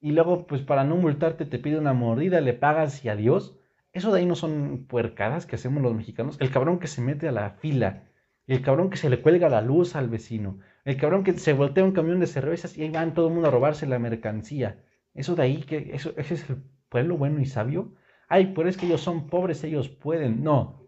y 0.00 0.12
luego, 0.12 0.46
pues 0.46 0.62
para 0.62 0.84
no 0.84 0.96
multarte, 0.96 1.46
te 1.46 1.58
pide 1.58 1.78
una 1.78 1.94
mordida, 1.94 2.40
le 2.42 2.52
pagas 2.54 3.02
y 3.04 3.08
adiós. 3.08 3.56
Eso 3.92 4.12
de 4.12 4.20
ahí 4.20 4.26
no 4.26 4.36
son 4.36 4.86
puercadas 4.88 5.46
que 5.46 5.56
hacemos 5.56 5.82
los 5.82 5.94
mexicanos. 5.94 6.36
El 6.40 6.50
cabrón 6.50 6.78
que 6.78 6.86
se 6.86 7.00
mete 7.02 7.28
a 7.28 7.32
la 7.32 7.50
fila, 7.50 8.04
el 8.46 8.62
cabrón 8.62 8.90
que 8.90 8.96
se 8.96 9.10
le 9.10 9.22
cuelga 9.22 9.48
la 9.48 9.62
luz 9.62 9.96
al 9.96 10.08
vecino, 10.08 10.58
el 10.84 10.96
cabrón 10.96 11.24
que 11.24 11.32
se 11.38 11.52
voltea 11.52 11.84
un 11.84 11.92
camión 11.92 12.20
de 12.20 12.26
cervezas 12.26 12.76
y 12.76 12.82
ahí 12.82 12.90
van 12.90 13.14
todo 13.14 13.28
el 13.28 13.34
mundo 13.34 13.48
a 13.48 13.50
robarse 13.50 13.86
la 13.86 13.98
mercancía. 13.98 14.82
Eso 15.14 15.34
de 15.34 15.42
ahí, 15.42 15.62
que 15.62 15.90
eso, 15.92 16.12
ese 16.16 16.34
es 16.34 16.50
el 16.50 16.62
pueblo 16.88 17.16
bueno 17.16 17.40
y 17.40 17.46
sabio. 17.46 17.94
Ay, 18.28 18.52
pero 18.54 18.68
es 18.68 18.76
que 18.76 18.86
ellos 18.86 19.00
son 19.00 19.28
pobres, 19.28 19.64
ellos 19.64 19.88
pueden. 19.88 20.42
No. 20.42 20.80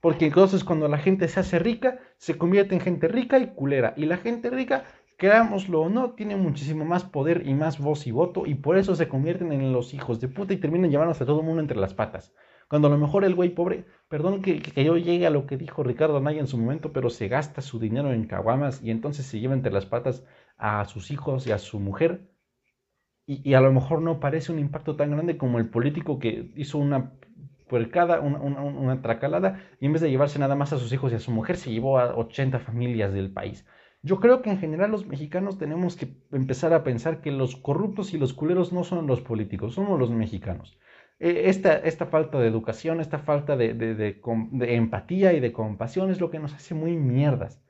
Porque 0.00 0.26
entonces 0.26 0.64
cuando 0.64 0.86
la 0.88 0.98
gente 0.98 1.28
se 1.28 1.40
hace 1.40 1.58
rica, 1.58 1.98
se 2.18 2.36
convierte 2.38 2.74
en 2.74 2.80
gente 2.80 3.08
rica 3.08 3.38
y 3.38 3.48
culera. 3.54 3.94
Y 3.96 4.06
la 4.06 4.18
gente 4.18 4.50
rica, 4.50 4.84
querámoslo 5.18 5.82
o 5.82 5.88
no, 5.88 6.12
tiene 6.12 6.36
muchísimo 6.36 6.84
más 6.84 7.04
poder 7.04 7.46
y 7.46 7.54
más 7.54 7.78
voz 7.78 8.06
y 8.06 8.10
voto. 8.10 8.46
Y 8.46 8.54
por 8.54 8.76
eso 8.76 8.94
se 8.94 9.08
convierten 9.08 9.52
en 9.52 9.72
los 9.72 9.94
hijos 9.94 10.20
de 10.20 10.28
puta 10.28 10.52
y 10.52 10.58
terminan 10.58 10.90
llevándose 10.90 11.24
a 11.24 11.26
todo 11.26 11.40
el 11.40 11.46
mundo 11.46 11.62
entre 11.62 11.78
las 11.78 11.94
patas. 11.94 12.32
Cuando 12.68 12.88
a 12.88 12.90
lo 12.90 12.98
mejor 12.98 13.24
el 13.24 13.34
güey 13.34 13.50
pobre, 13.50 13.84
perdón 14.08 14.42
que, 14.42 14.60
que, 14.60 14.84
yo 14.84 14.96
llegue 14.96 15.26
a 15.26 15.30
lo 15.30 15.46
que 15.46 15.56
dijo 15.56 15.82
Ricardo 15.82 16.16
Anaya 16.16 16.40
en 16.40 16.46
su 16.46 16.58
momento, 16.58 16.92
pero 16.92 17.10
se 17.10 17.28
gasta 17.28 17.62
su 17.62 17.78
dinero 17.78 18.12
en 18.12 18.26
caguamas 18.26 18.82
y 18.82 18.90
entonces 18.90 19.26
se 19.26 19.40
lleva 19.40 19.54
entre 19.54 19.72
las 19.72 19.86
patas 19.86 20.24
a 20.56 20.84
sus 20.84 21.10
hijos 21.10 21.46
y 21.46 21.52
a 21.52 21.58
su 21.58 21.80
mujer 21.80 22.34
y, 23.26 23.54
a 23.54 23.60
lo 23.60 23.72
mejor 23.72 24.02
no 24.02 24.20
parece 24.20 24.52
un 24.52 24.58
impacto 24.58 24.96
tan 24.96 25.10
grande 25.10 25.38
como 25.38 25.58
el 25.58 25.70
político 25.70 26.18
que 26.18 26.52
hizo 26.56 26.78
una 26.78 27.12
puercada, 27.68 28.20
una, 28.20 28.38
una, 28.38 29.00
tracalada, 29.00 29.60
y 29.80 29.86
en 29.86 29.94
vez 29.94 30.02
de 30.02 30.10
llevarse 30.10 30.38
nada 30.38 30.54
más 30.54 30.72
a 30.74 30.78
sus 30.78 30.92
hijos 30.92 31.12
y 31.12 31.14
a 31.14 31.20
su 31.20 31.30
mujer, 31.30 31.56
se 31.56 31.72
llevó 31.72 31.98
a 31.98 32.14
80 32.14 32.58
familias 32.58 33.14
del 33.14 33.32
país. 33.32 33.66
Yo 34.02 34.20
creo 34.20 34.42
que 34.42 34.50
en 34.50 34.58
general 34.58 34.90
los 34.90 35.06
mexicanos 35.06 35.56
tenemos 35.56 35.96
que 35.96 36.14
empezar 36.32 36.74
a 36.74 36.84
pensar 36.84 37.22
que 37.22 37.32
los 37.32 37.56
corruptos 37.56 38.12
y 38.12 38.18
los 38.18 38.34
culeros 38.34 38.74
no 38.74 38.84
son 38.84 39.06
los 39.06 39.22
políticos, 39.22 39.74
somos 39.74 39.98
los 39.98 40.10
mexicanos. 40.10 40.78
E, 41.18 41.48
esta, 41.48 41.76
esta 41.78 42.06
falta 42.06 42.38
de 42.38 42.48
educación, 42.48 43.00
esta 43.00 43.18
falta 43.18 43.56
de, 43.56 43.74
de 43.74 44.74
empatía 44.74 45.32
y 45.32 45.40
de 45.40 45.52
compasión 45.52 46.10
es 46.10 46.20
lo 46.20 46.30
que 46.30 46.38
nos 46.38 46.54
hace 46.54 46.74
muy 46.74 46.96
mierdas 46.96 47.64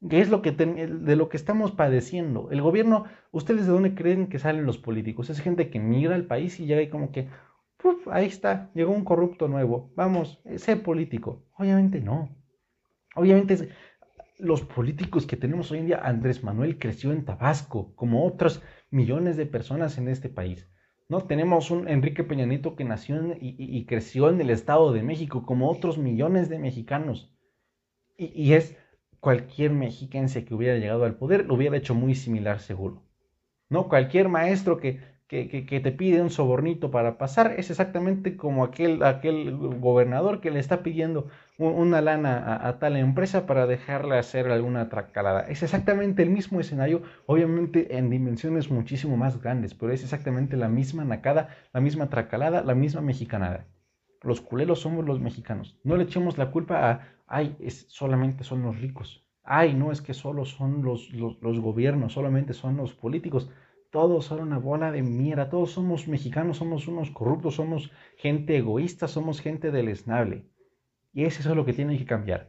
es 0.00 0.28
lo 0.28 0.42
que 0.42 0.52
de 0.52 1.16
lo 1.16 1.28
que 1.28 1.36
estamos 1.36 1.72
padeciendo. 1.72 2.50
El 2.50 2.62
gobierno, 2.62 3.04
¿ustedes 3.32 3.66
de 3.66 3.72
dónde 3.72 3.94
creen 3.94 4.28
que 4.28 4.38
salen 4.38 4.66
los 4.66 4.78
políticos? 4.78 5.30
Es 5.30 5.40
gente 5.40 5.70
que 5.70 5.80
migra 5.80 6.14
al 6.14 6.26
país 6.26 6.60
y 6.60 6.66
llega 6.66 6.82
y 6.82 6.88
como 6.88 7.10
que, 7.10 7.28
ahí 8.10 8.26
está, 8.26 8.70
llegó 8.74 8.92
un 8.92 9.04
corrupto 9.04 9.48
nuevo, 9.48 9.92
vamos, 9.96 10.40
sé 10.56 10.76
político. 10.76 11.44
Obviamente 11.56 12.00
no. 12.00 12.36
Obviamente 13.16 13.70
los 14.38 14.62
políticos 14.62 15.26
que 15.26 15.36
tenemos 15.36 15.72
hoy 15.72 15.78
en 15.80 15.86
día, 15.86 16.00
Andrés 16.04 16.44
Manuel 16.44 16.78
creció 16.78 17.12
en 17.12 17.24
Tabasco, 17.24 17.92
como 17.96 18.24
otros 18.24 18.62
millones 18.90 19.36
de 19.36 19.46
personas 19.46 19.98
en 19.98 20.06
este 20.08 20.28
país. 20.28 20.68
¿No? 21.08 21.22
Tenemos 21.22 21.70
un 21.70 21.88
Enrique 21.88 22.24
Peña 22.24 22.46
Nieto 22.46 22.76
que 22.76 22.84
nació 22.84 23.16
y, 23.40 23.84
creció 23.86 24.28
en 24.30 24.40
el 24.40 24.50
Estado 24.50 24.92
de 24.92 25.02
México, 25.02 25.44
como 25.44 25.70
otros 25.70 25.98
millones 25.98 26.48
de 26.48 26.58
mexicanos. 26.58 27.32
y 28.16 28.52
es 28.54 28.76
cualquier 29.20 29.72
mexiquense 29.72 30.44
que 30.44 30.54
hubiera 30.54 30.78
llegado 30.78 31.04
al 31.04 31.16
poder 31.16 31.46
lo 31.46 31.54
hubiera 31.54 31.76
hecho 31.76 31.94
muy 31.94 32.14
similar 32.14 32.60
seguro. 32.60 33.02
¿No? 33.68 33.88
Cualquier 33.88 34.28
maestro 34.28 34.78
que, 34.78 35.00
que, 35.28 35.80
te 35.82 35.92
pide 35.92 36.22
un 36.22 36.30
sobornito 36.30 36.90
para 36.90 37.18
pasar 37.18 37.54
es 37.58 37.70
exactamente 37.70 38.36
como 38.36 38.64
aquel, 38.64 39.02
aquel 39.02 39.54
gobernador 39.56 40.40
que 40.40 40.50
le 40.50 40.58
está 40.58 40.82
pidiendo 40.82 41.28
una 41.58 42.00
lana 42.00 42.66
a, 42.68 42.78
tal 42.78 42.96
empresa 42.96 43.44
para 43.44 43.66
dejarle 43.66 44.16
hacer 44.16 44.48
alguna 44.50 44.88
tracalada. 44.88 45.40
Es 45.48 45.64
exactamente 45.64 46.22
el 46.22 46.30
mismo 46.30 46.60
escenario, 46.60 47.02
obviamente 47.26 47.98
en 47.98 48.10
dimensiones 48.10 48.70
muchísimo 48.70 49.16
más 49.16 49.42
grandes, 49.42 49.74
pero 49.74 49.92
es 49.92 50.04
exactamente 50.04 50.56
la 50.56 50.68
misma 50.68 51.04
nacada, 51.04 51.48
la 51.72 51.80
misma 51.80 52.08
tracalada, 52.08 52.62
la 52.62 52.76
misma 52.76 53.00
mexicanada. 53.00 53.66
Los 54.22 54.40
culeros 54.40 54.80
somos 54.80 55.04
los 55.04 55.20
mexicanos. 55.20 55.76
No 55.82 55.96
le 55.96 56.04
echemos 56.04 56.38
la 56.38 56.52
culpa 56.52 56.90
a, 56.90 57.08
ay, 57.26 57.56
es, 57.58 57.86
solamente 57.88 58.44
son 58.44 58.62
los 58.62 58.80
ricos. 58.80 59.26
Ay, 59.42 59.74
no 59.74 59.90
es 59.90 60.00
que 60.00 60.14
solo 60.14 60.44
son 60.44 60.84
los, 60.84 61.10
los, 61.10 61.60
gobiernos, 61.60 62.12
solamente 62.12 62.52
son 62.52 62.76
los 62.76 62.94
políticos. 62.94 63.50
Todos 63.90 64.26
son 64.26 64.40
una 64.40 64.58
bola 64.58 64.92
de 64.92 65.02
mierda. 65.02 65.50
Todos 65.50 65.72
somos 65.72 66.06
mexicanos, 66.06 66.58
somos 66.58 66.86
unos 66.86 67.10
corruptos, 67.10 67.54
somos 67.56 67.90
gente 68.16 68.56
egoísta, 68.56 69.08
somos 69.08 69.40
gente 69.40 69.70
deleznable. 69.72 70.44
Y 71.18 71.24
eso 71.24 71.40
es 71.40 71.56
lo 71.56 71.64
que 71.64 71.72
tiene 71.72 71.98
que 71.98 72.04
cambiar. 72.04 72.48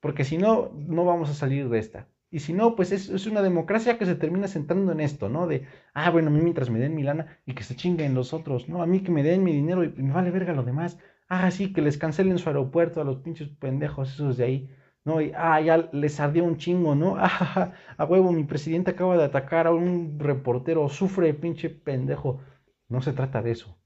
Porque 0.00 0.24
si 0.24 0.36
no, 0.36 0.72
no 0.74 1.04
vamos 1.04 1.30
a 1.30 1.34
salir 1.34 1.68
de 1.68 1.78
esta. 1.78 2.08
Y 2.28 2.40
si 2.40 2.52
no, 2.52 2.74
pues 2.74 2.90
es, 2.90 3.08
es, 3.08 3.28
una 3.28 3.40
democracia 3.40 3.98
que 3.98 4.04
se 4.04 4.16
termina 4.16 4.48
sentando 4.48 4.90
en 4.90 4.98
esto, 4.98 5.28
¿no? 5.28 5.46
De, 5.46 5.68
ah, 5.92 6.10
bueno, 6.10 6.26
a 6.26 6.32
mí 6.32 6.40
mientras 6.40 6.70
me 6.70 6.80
den 6.80 6.96
mi 6.96 7.04
lana 7.04 7.38
y 7.46 7.54
que 7.54 7.62
se 7.62 7.76
chinguen 7.76 8.14
los 8.14 8.34
otros, 8.34 8.68
¿no? 8.68 8.82
A 8.82 8.86
mí 8.86 9.04
que 9.04 9.12
me 9.12 9.22
den 9.22 9.44
mi 9.44 9.52
dinero 9.52 9.84
y 9.84 9.90
me 9.90 10.12
vale 10.12 10.32
verga 10.32 10.54
lo 10.54 10.64
demás. 10.64 10.98
Ah, 11.28 11.48
sí, 11.52 11.72
que 11.72 11.82
les 11.82 11.96
cancelen 11.96 12.38
su 12.38 12.48
aeropuerto 12.48 13.00
a 13.00 13.04
los 13.04 13.18
pinches 13.18 13.48
pendejos 13.48 14.12
esos 14.12 14.36
de 14.38 14.44
ahí. 14.44 14.70
¿no? 15.04 15.20
Y, 15.20 15.30
ah, 15.36 15.60
ya 15.60 15.88
les 15.92 16.18
ardió 16.18 16.42
un 16.42 16.56
chingo, 16.56 16.96
¿no? 16.96 17.16
Ah, 17.20 17.74
a 17.96 18.04
huevo, 18.04 18.32
mi 18.32 18.42
presidente 18.42 18.90
acaba 18.90 19.16
de 19.16 19.24
atacar 19.24 19.68
a 19.68 19.72
un 19.72 20.18
reportero, 20.18 20.88
sufre, 20.88 21.32
pinche 21.32 21.70
pendejo. 21.70 22.40
No 22.88 23.00
se 23.02 23.12
trata 23.12 23.40
de 23.40 23.52
eso. 23.52 23.78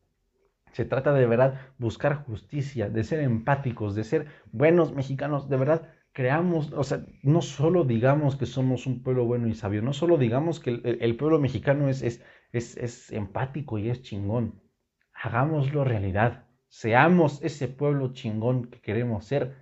Se 0.79 0.85
trata 0.85 1.13
de 1.13 1.27
verdad 1.27 1.61
buscar 1.77 2.25
justicia, 2.25 2.89
de 2.89 3.03
ser 3.03 3.19
empáticos, 3.19 3.97
de 3.97 4.05
ser 4.05 4.27
buenos 4.53 4.95
mexicanos, 4.95 5.49
de 5.49 5.57
verdad 5.57 5.89
creamos, 6.13 6.73
o 6.73 6.85
sea, 6.85 7.05
no 7.25 7.43
solo 7.43 7.83
digamos 7.83 8.37
que 8.37 8.47
somos 8.47 8.87
un 8.87 9.03
pueblo 9.03 9.25
bueno 9.25 9.49
y 9.49 9.55
sabio, 9.55 9.83
no 9.83 9.93
solo 9.93 10.19
digamos 10.19 10.61
que 10.61 10.71
el, 10.71 11.17
pueblo 11.17 11.41
mexicano 11.41 11.89
es, 11.89 12.03
es, 12.03 12.23
es, 12.53 12.77
es 12.77 13.11
empático 13.11 13.79
y 13.79 13.91
es 13.91 14.03
chingón, 14.03 14.63
hagámoslo 15.13 15.83
realidad. 15.83 16.47
Seamos 16.69 17.43
ese 17.43 17.67
pueblo 17.67 18.13
chingón 18.13 18.67
que 18.67 18.81
queremos 18.81 19.25
ser. 19.25 19.57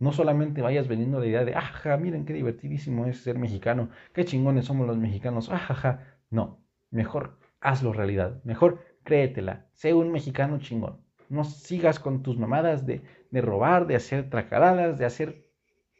No 0.00 0.10
solamente 0.10 0.62
vayas 0.62 0.88
vendiendo 0.88 1.20
la 1.20 1.26
idea 1.26 1.44
de, 1.44 1.54
ajá, 1.54 1.96
miren 1.96 2.24
qué 2.24 2.32
divertidísimo 2.32 3.06
es 3.06 3.18
ser 3.18 3.38
mexicano, 3.38 3.90
qué 4.12 4.24
chingones 4.24 4.64
somos 4.64 4.88
los 4.88 4.98
mexicanos, 4.98 5.48
ajaja. 5.48 6.18
No, 6.28 6.58
mejor 6.90 7.38
hazlo 7.60 7.92
realidad, 7.92 8.42
mejor 8.42 8.80
créetela, 9.06 9.66
sé 9.72 9.94
un 9.94 10.12
mexicano 10.12 10.58
chingón. 10.58 11.00
No 11.30 11.44
sigas 11.44 11.98
con 11.98 12.22
tus 12.22 12.36
mamadas 12.38 12.84
de, 12.86 13.00
de 13.30 13.40
robar, 13.40 13.86
de 13.86 13.96
hacer 13.96 14.28
tracaradas, 14.28 14.98
de 14.98 15.06
hacer 15.06 15.46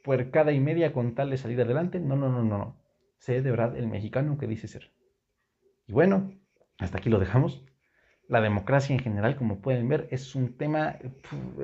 puercada 0.04 0.52
y 0.52 0.60
media 0.60 0.92
con 0.92 1.14
tal 1.14 1.30
de 1.30 1.38
salir 1.38 1.60
adelante. 1.62 1.98
No, 1.98 2.16
no, 2.16 2.28
no, 2.28 2.42
no, 2.44 2.58
no. 2.58 2.82
Sé 3.18 3.40
de 3.40 3.50
verdad 3.50 3.74
el 3.76 3.88
mexicano 3.88 4.36
que 4.36 4.46
dice 4.46 4.68
ser. 4.68 4.92
Y 5.86 5.92
bueno, 5.92 6.32
hasta 6.78 6.98
aquí 6.98 7.08
lo 7.08 7.18
dejamos 7.18 7.64
la 8.28 8.40
democracia 8.40 8.94
en 8.94 9.00
general, 9.00 9.36
como 9.36 9.60
pueden 9.60 9.88
ver, 9.88 10.08
es 10.10 10.34
un 10.34 10.56
tema, 10.56 10.96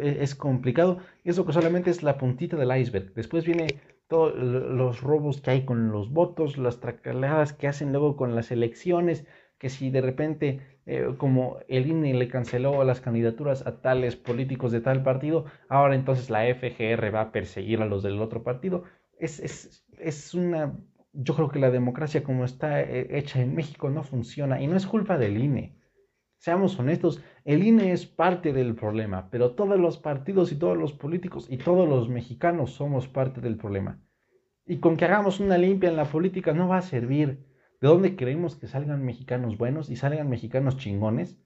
e, 0.01 0.19
es 0.21 0.35
complicado. 0.35 0.99
Eso 1.25 1.45
que 1.45 1.53
solamente 1.53 1.91
es 1.91 2.03
la 2.03 2.19
puntita 2.19 2.57
del 2.57 2.77
iceberg. 2.77 3.13
Después 3.15 3.45
viene 3.45 3.67
todos 4.09 4.35
los 4.37 5.01
robos 5.01 5.41
que 5.41 5.51
hay 5.51 5.65
con 5.65 5.91
los 5.91 6.13
votos, 6.13 6.59
las 6.59 6.81
tracaladas 6.81 7.53
que 7.53 7.69
hacen 7.69 7.93
luego 7.93 8.17
con 8.17 8.35
las 8.35 8.51
elecciones, 8.51 9.27
que 9.59 9.71
si 9.71 9.91
de 9.91 10.03
repente, 10.03 10.72
eh, 10.87 11.15
como 11.19 11.59
el 11.69 11.87
INE 11.87 12.15
le 12.15 12.29
canceló 12.29 12.83
las 12.85 13.01
candidaturas 13.01 13.67
a 13.67 13.81
tales 13.81 14.17
políticos 14.17 14.73
de 14.73 14.81
tal 14.81 15.03
partido, 15.03 15.45
ahora 15.69 15.95
entonces 15.95 16.31
la 16.31 16.45
FGR 16.55 17.15
va 17.15 17.23
a 17.23 17.33
perseguir 17.33 17.81
a 17.83 17.87
los 17.87 18.03
del 18.03 18.21
otro 18.21 18.43
partido. 18.43 18.85
Es, 19.19 19.41
es, 19.41 19.85
es 19.99 20.35
una... 20.35 20.79
Yo 21.12 21.35
creo 21.35 21.49
que 21.51 21.59
la 21.59 21.71
democracia 21.71 22.25
como 22.25 22.45
está 22.45 22.81
eh, 22.81 23.19
hecha 23.19 23.41
en 23.41 23.55
México 23.55 23.91
no 23.91 24.03
funciona 24.03 24.61
y 24.62 24.67
no 24.67 24.77
es 24.77 24.87
culpa 24.87 25.19
del 25.19 25.37
INE 25.39 25.77
Seamos 26.43 26.77
honestos, 26.77 27.23
el 27.45 27.62
INE 27.62 27.93
es 27.93 28.05
parte 28.05 28.53
del 28.53 28.75
problema, 28.75 29.29
pero 29.31 29.53
todos 29.53 29.79
los 29.79 29.97
partidos 29.97 30.51
y 30.51 30.57
todos 30.57 30.77
los 30.77 30.93
políticos 30.93 31.47
y 31.49 31.57
todos 31.57 31.89
los 31.89 32.09
mexicanos 32.09 32.73
somos 32.73 33.07
parte 33.07 33.41
del 33.41 33.57
problema. 33.57 34.01
Y 34.67 34.79
con 34.79 34.97
que 34.97 35.05
hagamos 35.05 35.39
una 35.39 35.57
limpia 35.57 35.89
en 35.89 35.95
la 35.95 36.07
política 36.07 36.53
no 36.53 36.67
va 36.67 36.79
a 36.79 36.83
servir. 36.83 37.47
¿De 37.83 37.89
dónde 37.89 38.15
queremos 38.15 38.55
que 38.55 38.69
salgan 38.69 39.05
mexicanos 39.05 39.59
buenos 39.59 39.91
y 39.91 39.97
salgan 39.97 40.31
mexicanos 40.31 40.77
chingones? 40.77 41.37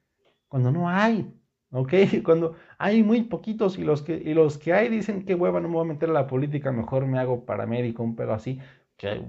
Cuando 0.48 0.70
no 0.70 0.90
hay, 0.90 1.34
¿ok? 1.70 1.94
Cuando 2.24 2.56
hay 2.76 3.02
muy 3.02 3.22
poquitos 3.22 3.78
y 3.78 3.84
los 3.84 4.02
que, 4.02 4.16
y 4.18 4.34
los 4.34 4.58
que 4.58 4.74
hay 4.74 4.90
dicen 4.90 5.24
que 5.24 5.34
hueva, 5.34 5.62
no 5.62 5.68
me 5.68 5.76
voy 5.76 5.86
a 5.86 5.94
meter 5.94 6.10
a 6.10 6.12
la 6.12 6.26
política, 6.26 6.72
mejor 6.72 7.06
me 7.06 7.18
hago 7.18 7.46
paramédico, 7.46 8.02
un 8.02 8.16
pedo 8.16 8.34
así 8.34 8.60
que 8.98 9.22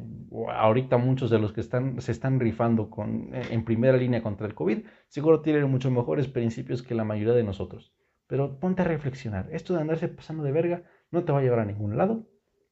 ahorita 0.54 0.98
muchos 0.98 1.30
de 1.30 1.40
los 1.40 1.54
que 1.54 1.62
están, 1.62 2.02
se 2.02 2.12
están 2.12 2.42
rifando 2.42 2.90
con, 2.90 3.34
eh, 3.34 3.42
en 3.52 3.64
primera 3.64 3.96
línea 3.96 4.22
contra 4.22 4.46
el 4.46 4.54
COVID, 4.54 4.80
seguro 5.08 5.42
tienen 5.42 5.72
mucho 5.72 5.90
mejores 5.90 6.28
principios 6.28 6.84
que 6.84 6.94
la 6.94 7.06
mayoría 7.06 7.34
de 7.34 7.44
nosotros. 7.44 7.94
Pero 8.28 8.60
ponte 8.60 8.82
a 8.82 8.86
reflexionar. 8.86 9.48
Esto 9.54 9.74
de 9.74 9.80
andarse 9.80 10.10
pasando 10.10 10.44
de 10.44 10.52
verga 10.52 10.84
no 11.12 11.24
te 11.24 11.32
va 11.32 11.40
a 11.40 11.42
llevar 11.42 11.60
a 11.60 11.66
ningún 11.66 11.96
lado. 11.96 12.28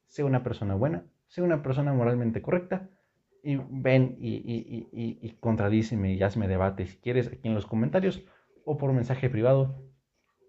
Sé 0.08 0.26
una 0.26 0.44
persona 0.44 0.76
buena, 0.76 1.06
sé 1.28 1.42
una 1.42 1.64
persona 1.64 1.94
moralmente 1.94 2.42
correcta 2.42 2.90
y 3.46 3.58
ven 3.70 4.18
y, 4.20 4.36
y, 4.36 4.90
y, 4.92 5.20
y 5.22 5.30
contradíceme 5.40 6.14
y 6.14 6.22
hazme 6.24 6.48
debate 6.48 6.88
si 6.88 6.98
quieres 6.98 7.28
aquí 7.28 7.48
en 7.48 7.54
los 7.54 7.66
comentarios 7.66 8.24
o 8.66 8.78
por 8.78 8.92
mensaje 8.92 9.30
privado 9.30 9.86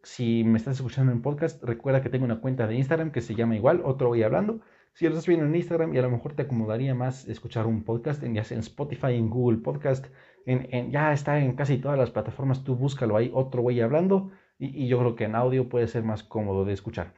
si 0.06 0.44
me 0.44 0.56
estás 0.56 0.76
escuchando 0.76 1.10
en 1.10 1.20
podcast, 1.20 1.60
recuerda 1.64 2.00
que 2.00 2.08
tengo 2.08 2.24
una 2.24 2.40
cuenta 2.40 2.68
de 2.68 2.76
Instagram 2.76 3.10
que 3.10 3.20
se 3.20 3.34
llama 3.34 3.56
igual, 3.56 3.82
otro 3.84 4.06
voy 4.06 4.22
hablando. 4.22 4.60
Si 4.92 5.04
lo 5.04 5.10
estás 5.10 5.26
viendo 5.26 5.44
en 5.46 5.54
Instagram 5.56 5.92
y 5.92 5.98
a 5.98 6.02
lo 6.02 6.10
mejor 6.10 6.34
te 6.34 6.42
acomodaría 6.42 6.94
más 6.94 7.26
escuchar 7.26 7.66
un 7.66 7.82
podcast, 7.82 8.22
en, 8.22 8.32
ya 8.32 8.44
sea 8.44 8.54
en 8.54 8.60
Spotify, 8.60 9.14
en 9.14 9.28
Google 9.28 9.58
Podcast, 9.58 10.06
en, 10.46 10.92
ya 10.92 11.12
está 11.12 11.40
en 11.40 11.56
casi 11.56 11.78
todas 11.78 11.98
las 11.98 12.12
plataformas, 12.12 12.62
tú 12.62 12.76
búscalo 12.76 13.16
ahí, 13.16 13.32
otro 13.34 13.62
güey 13.62 13.80
hablando, 13.80 14.30
y, 14.60 14.84
y 14.84 14.86
yo 14.86 15.00
creo 15.00 15.16
que 15.16 15.24
en 15.24 15.34
audio 15.34 15.68
puede 15.68 15.88
ser 15.88 16.04
más 16.04 16.22
cómodo 16.22 16.64
de 16.64 16.72
escuchar. 16.72 17.12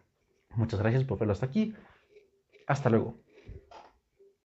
Muchas 0.57 0.81
gracias 0.81 1.05
por 1.05 1.19
verlo 1.19 1.33
hasta 1.33 1.45
aquí. 1.45 1.75
Hasta 2.67 2.89
luego. 2.89 3.28